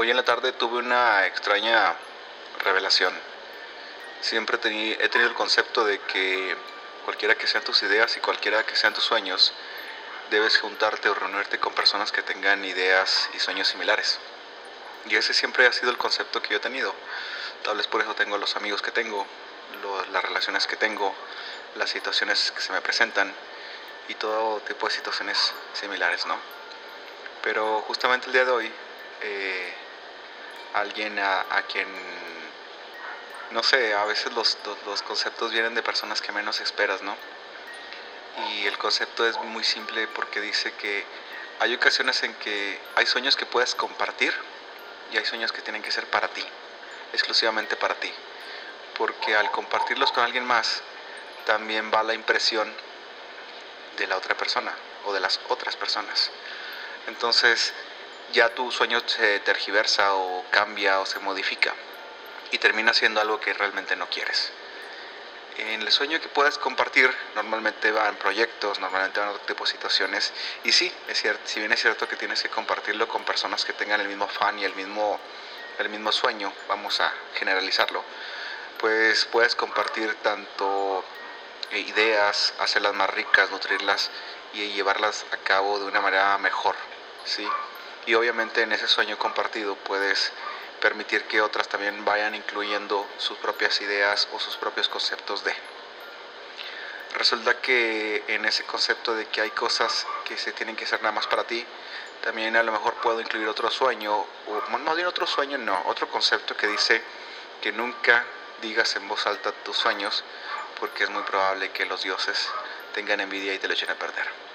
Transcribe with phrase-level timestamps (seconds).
[0.00, 1.92] Hoy en la tarde tuve una extraña
[2.60, 3.12] revelación.
[4.20, 4.60] Siempre he
[5.08, 6.56] tenido el concepto de que
[7.04, 9.52] cualquiera que sean tus ideas y cualquiera que sean tus sueños,
[10.30, 14.20] debes juntarte o reunirte con personas que tengan ideas y sueños similares.
[15.06, 16.94] Y ese siempre ha sido el concepto que yo he tenido.
[17.64, 19.26] Tal vez por eso tengo los amigos que tengo,
[20.12, 21.12] las relaciones que tengo,
[21.74, 23.34] las situaciones que se me presentan
[24.06, 26.36] y todo tipo de situaciones similares, ¿no?
[27.42, 28.72] Pero justamente el día de hoy
[29.22, 29.74] eh,
[30.74, 31.88] alguien a, quien,
[33.50, 37.16] no sé, a veces los, los, conceptos vienen de personas que menos esperas, ¿no?
[38.50, 41.04] Y el concepto es muy simple porque dice que
[41.60, 44.32] hay ocasiones en que hay sueños que puedes compartir
[45.12, 46.44] y hay sueños que tienen que ser para ti,
[47.12, 48.12] exclusivamente para ti.
[48.96, 50.82] Porque al compartirlos con alguien más,
[51.46, 52.72] también va la impresión
[53.96, 54.72] de la otra persona
[55.06, 56.30] o de las otras personas.
[57.06, 57.72] Entonces,
[58.32, 61.74] ya tu sueño se tergiversa o cambia o se modifica
[62.50, 64.50] y termina siendo algo que realmente no quieres.
[65.58, 70.32] En el sueño que puedes compartir, normalmente van proyectos, normalmente van otro tipo de situaciones.
[70.62, 73.72] Y sí, es cierto, si bien es cierto que tienes que compartirlo con personas que
[73.72, 75.18] tengan el mismo afán y el mismo,
[75.80, 78.04] el mismo sueño, vamos a generalizarlo,
[78.78, 81.04] pues puedes compartir tanto
[81.72, 84.10] eh, ideas, hacerlas más ricas, nutrirlas
[84.52, 86.76] y llevarlas a cabo de una manera mejor.
[87.24, 87.46] ¿sí?
[88.08, 90.32] Y obviamente en ese sueño compartido puedes
[90.80, 95.52] permitir que otras también vayan incluyendo sus propias ideas o sus propios conceptos de.
[97.18, 101.12] Resulta que en ese concepto de que hay cosas que se tienen que hacer nada
[101.12, 101.66] más para ti,
[102.24, 106.08] también a lo mejor puedo incluir otro sueño, o no bien otro sueño, no, otro
[106.08, 107.02] concepto que dice
[107.60, 108.24] que nunca
[108.62, 110.24] digas en voz alta tus sueños,
[110.80, 112.48] porque es muy probable que los dioses
[112.94, 114.47] tengan envidia y te lo echen a perder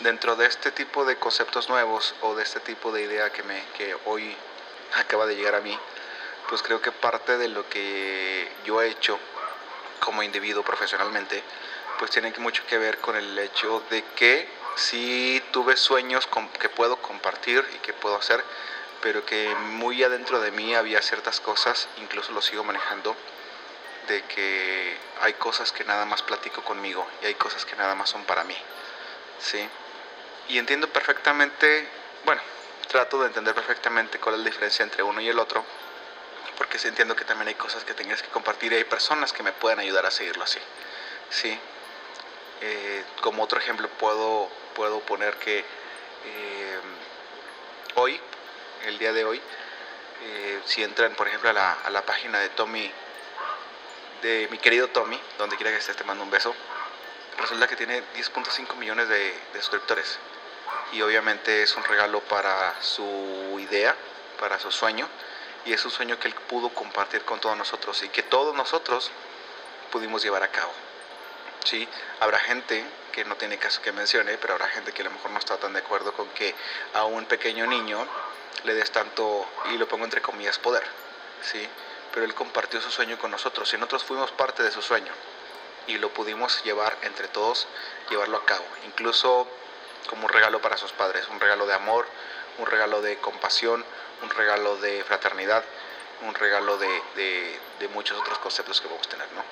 [0.00, 3.62] dentro de este tipo de conceptos nuevos o de este tipo de idea que, me,
[3.76, 4.36] que hoy
[4.94, 5.78] acaba de llegar a mí,
[6.48, 9.18] pues creo que parte de lo que yo he hecho
[10.00, 11.42] como individuo profesionalmente,
[11.98, 16.96] pues tiene mucho que ver con el hecho de que sí tuve sueños que puedo
[16.96, 18.42] compartir y que puedo hacer,
[19.02, 23.14] pero que muy adentro de mí había ciertas cosas, incluso lo sigo manejando,
[24.08, 28.10] de que hay cosas que nada más platico conmigo y hay cosas que nada más
[28.10, 28.56] son para mí.
[29.40, 29.68] ¿Sí?
[30.48, 31.88] Y entiendo perfectamente,
[32.24, 32.42] bueno,
[32.88, 35.64] trato de entender perfectamente cuál es la diferencia entre uno y el otro,
[36.56, 39.42] porque sí entiendo que también hay cosas que tengas que compartir y hay personas que
[39.42, 40.58] me pueden ayudar a seguirlo así,
[41.30, 41.58] ¿sí?
[42.62, 46.80] Eh, como otro ejemplo puedo, puedo poner que eh,
[47.94, 48.20] hoy,
[48.84, 49.40] el día de hoy,
[50.22, 52.92] eh, si entran por ejemplo a la, a la página de Tommy,
[54.20, 56.54] de mi querido Tommy, donde quiera que estés, te mando un beso
[57.40, 60.18] resulta que tiene 10.5 millones de, suscriptores
[60.92, 63.94] y obviamente es un regalo para su idea,
[64.38, 65.08] para su sueño
[65.64, 69.10] y es un sueño que él pudo compartir con todos nosotros y que todos nosotros
[69.90, 70.72] pudimos llevar a cabo.
[71.64, 71.88] ¿sí?
[72.20, 75.30] Habrá gente que no tiene caso que mencione, pero habrá gente que a lo mejor
[75.30, 76.54] no está tan de acuerdo con que
[76.94, 78.06] a un pequeño niño
[78.64, 80.84] le des tanto, y lo pongo entre comillas, poder.
[81.42, 81.68] ¿sí?
[82.12, 85.12] Pero él compartió su sueño con nosotros y nosotros fuimos parte de su sueño
[85.86, 87.66] y lo pudimos llevar entre todos,
[88.08, 89.46] llevarlo a cabo, incluso
[90.08, 92.06] como un regalo para sus padres, un regalo de amor,
[92.58, 93.84] un regalo de compasión,
[94.22, 95.64] un regalo de fraternidad,
[96.22, 97.58] un regalo de,
[97.94, 99.42] muchos otros conceptos que vamos a tener, ¿no?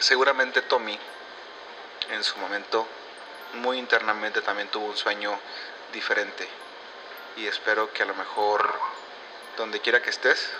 [0.00, 0.98] Seguramente Tommy,
[2.10, 2.86] en su momento,
[3.54, 5.38] muy internamente también tuvo un sueño
[5.92, 6.46] diferente
[7.36, 8.72] y espero que a lo mejor
[9.56, 10.50] donde quiera que estés,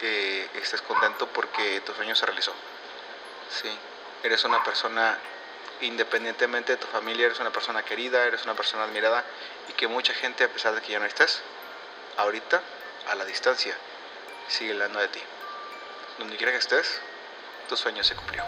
[0.00, 2.52] que estés contento porque tu sueño se realizó.
[3.50, 3.70] Sí,
[4.22, 5.18] eres una persona,
[5.80, 9.24] independientemente de tu familia, eres una persona querida, eres una persona admirada
[9.68, 11.40] y que mucha gente, a pesar de que ya no estés,
[12.16, 12.62] ahorita,
[13.08, 13.74] a la distancia,
[14.48, 15.20] sigue hablando de ti.
[16.18, 17.00] Donde quiera que estés,
[17.68, 18.42] tu sueño se cumplió.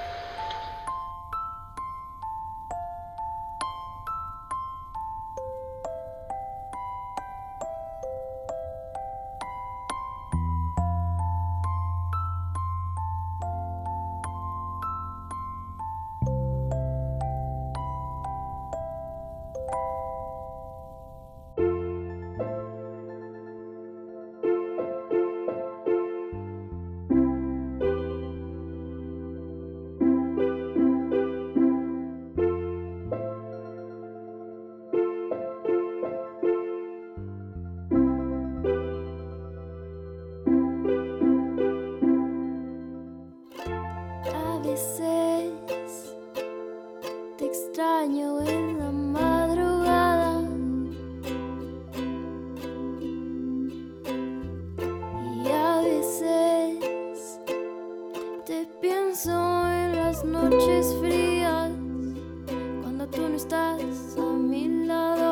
[47.81, 50.43] en la madrugada.
[55.37, 57.41] Y a veces
[58.45, 61.71] te pienso en las noches frías,
[62.83, 65.28] cuando tú no estás a mi lado.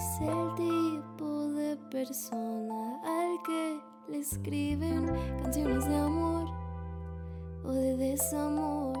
[0.00, 5.06] es el tipo de persona al que le escriben
[5.42, 6.48] canciones de amor
[7.64, 8.98] o de desamor.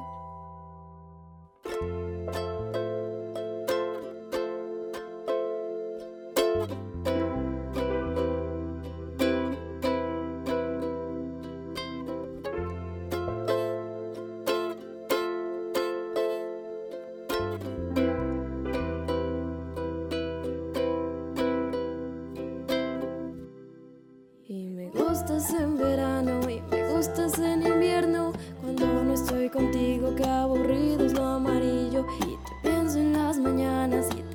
[25.20, 28.32] gustas en verano y me gustas en invierno.
[28.62, 32.06] Cuando no estoy contigo, qué aburrido es lo amarillo.
[32.20, 34.29] Y te pienso en las mañanas y